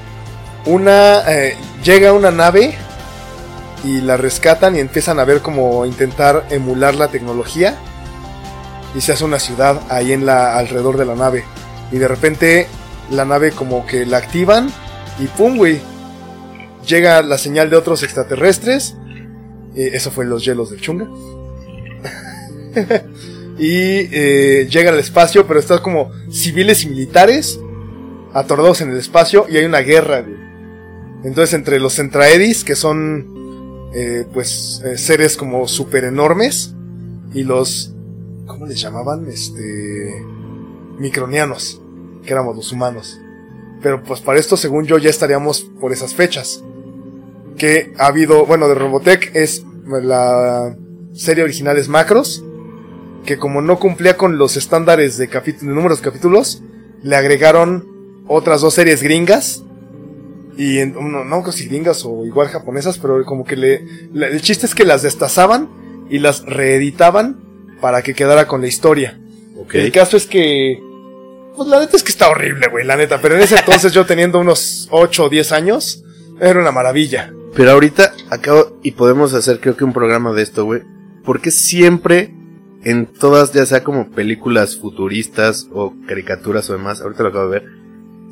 [0.67, 2.77] una eh, llega una nave
[3.85, 7.77] y la rescatan y empiezan a ver como intentar emular la tecnología
[8.95, 11.45] y se hace una ciudad ahí en la alrededor de la nave
[11.93, 12.67] y de repente
[13.11, 14.71] la nave como que la activan
[15.19, 15.81] y pum güey
[16.87, 18.97] llega la señal de otros extraterrestres
[19.87, 21.09] eso fue los hielos del chunga
[23.59, 27.59] y eh, llega al espacio pero está como civiles y militares
[28.33, 30.25] atordados en el espacio y hay una guerra.
[31.25, 36.75] Entonces entre los Centraedis, que son eh, pues eh, seres como súper enormes,
[37.35, 37.95] y los...
[38.47, 39.29] ¿Cómo les llamaban?
[39.29, 40.25] Este...
[40.99, 41.81] Micronianos,
[42.25, 43.21] que éramos los humanos.
[43.83, 46.65] Pero pues para esto, según yo, ya estaríamos por esas fechas.
[47.57, 49.65] Que ha habido, bueno, de Robotech es
[50.03, 50.77] la
[51.13, 52.45] serie original es Macros,
[53.25, 56.63] que como no cumplía con los estándares de, de números de capítulos,
[57.03, 57.87] le agregaron
[58.27, 59.63] otras dos series gringas.
[60.57, 64.41] Y en, no, no si gringas o igual japonesas, pero como que le, la- el
[64.43, 65.69] chiste es que las destazaban
[66.11, 67.41] y las reeditaban
[67.81, 69.21] para que quedara con la historia.
[69.79, 70.81] El caso es que,
[71.55, 73.21] pues la neta es que está horrible, güey, la neta.
[73.21, 76.03] Pero en ese entonces yo teniendo unos 8 o 10 años,
[76.41, 77.33] era una maravilla.
[77.55, 80.83] Pero ahorita acabo y podemos hacer creo que un programa de esto, güey.
[81.25, 82.35] Porque siempre
[82.85, 87.61] en todas, ya sea como películas futuristas o caricaturas o demás, ahorita lo acabo de
[87.61, 87.65] ver,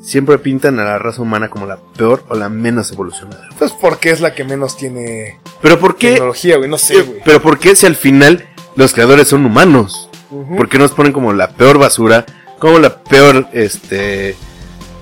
[0.01, 3.49] siempre pintan a la raza humana como la peor o la menos evolucionada.
[3.59, 6.13] Pues porque es la que menos tiene Pero ¿por qué?
[6.13, 7.21] tecnología, güey, no sé, güey.
[7.25, 8.45] Pero ¿por qué si al final
[8.77, 10.09] los creadores son humanos?
[10.31, 10.57] Ujú.
[10.57, 12.25] ¿Por qué nos ponen como la peor basura?
[12.59, 14.37] Como la peor, este,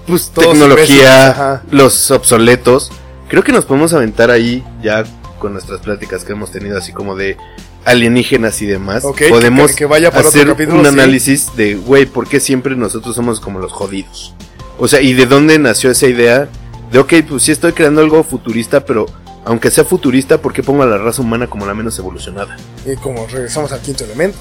[0.07, 2.91] pues Todos tecnología, los obsoletos.
[3.35, 5.03] Creo que nos podemos aventar ahí ya
[5.41, 7.37] con nuestras pláticas que hemos tenido así como de
[7.85, 9.05] alienígenas y demás.
[9.05, 10.89] Ok, que- podemos que vaya para otro hacer capítulo, un sí.
[10.93, 14.37] análisis de, güey, ¿por qué siempre nosotros somos como los jodidos?
[14.79, 16.49] O sea, ¿y de dónde nació esa idea?
[16.93, 19.07] De, ok, pues sí estoy creando algo futurista, pero
[19.45, 22.57] aunque sea futurista, ¿por qué pongo a la raza humana como la menos evolucionada?
[22.87, 24.39] Y como regresamos al quinto elemento.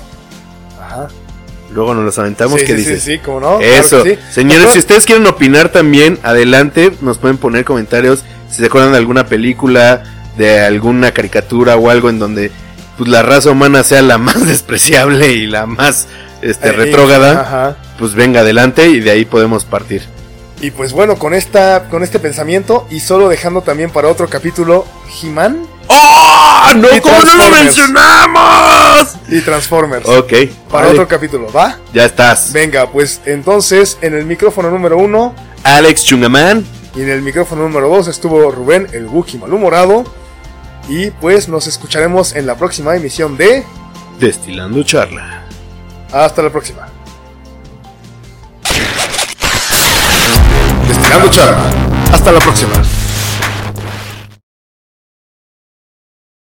[0.79, 1.07] Ajá.
[1.73, 3.01] Luego nos los aventamos, sí, ¿qué sí, dices?
[3.01, 3.59] Sí, sí, cómo no.
[3.59, 4.03] Eso.
[4.03, 4.33] Claro sí.
[4.33, 8.23] Señores, si ustedes quieren opinar también, adelante, nos pueden poner comentarios
[8.53, 10.03] si se acuerdan de alguna película,
[10.37, 12.51] de alguna caricatura o algo en donde
[12.97, 16.07] pues la raza humana sea la más despreciable y la más
[16.41, 17.77] este Eh, retrógrada, Ajá.
[17.97, 20.03] pues venga adelante y de ahí podemos partir.
[20.61, 24.85] Y pues bueno, con esta, con este pensamiento y solo dejando también para otro capítulo
[25.21, 26.71] He-Man ¡Oh!
[26.77, 26.87] ¡No!
[26.95, 29.15] Y ¿Cómo no lo mencionamos?
[29.29, 30.07] y Transformers.
[30.07, 30.31] Ok,
[30.71, 31.77] Para vale, otro capítulo, ¿va?
[31.93, 32.53] ya estás.
[32.53, 36.65] Venga, pues entonces en el micrófono número uno Alex Chungaman.
[36.95, 40.03] Y en el micrófono número dos estuvo Rubén, el Wookiee malhumorado.
[40.87, 43.63] Y pues nos escucharemos en la próxima emisión de...
[44.19, 45.43] Destilando charla.
[46.11, 46.87] Hasta la próxima.
[50.87, 51.63] Destilando charla.
[52.11, 52.73] Hasta la próxima.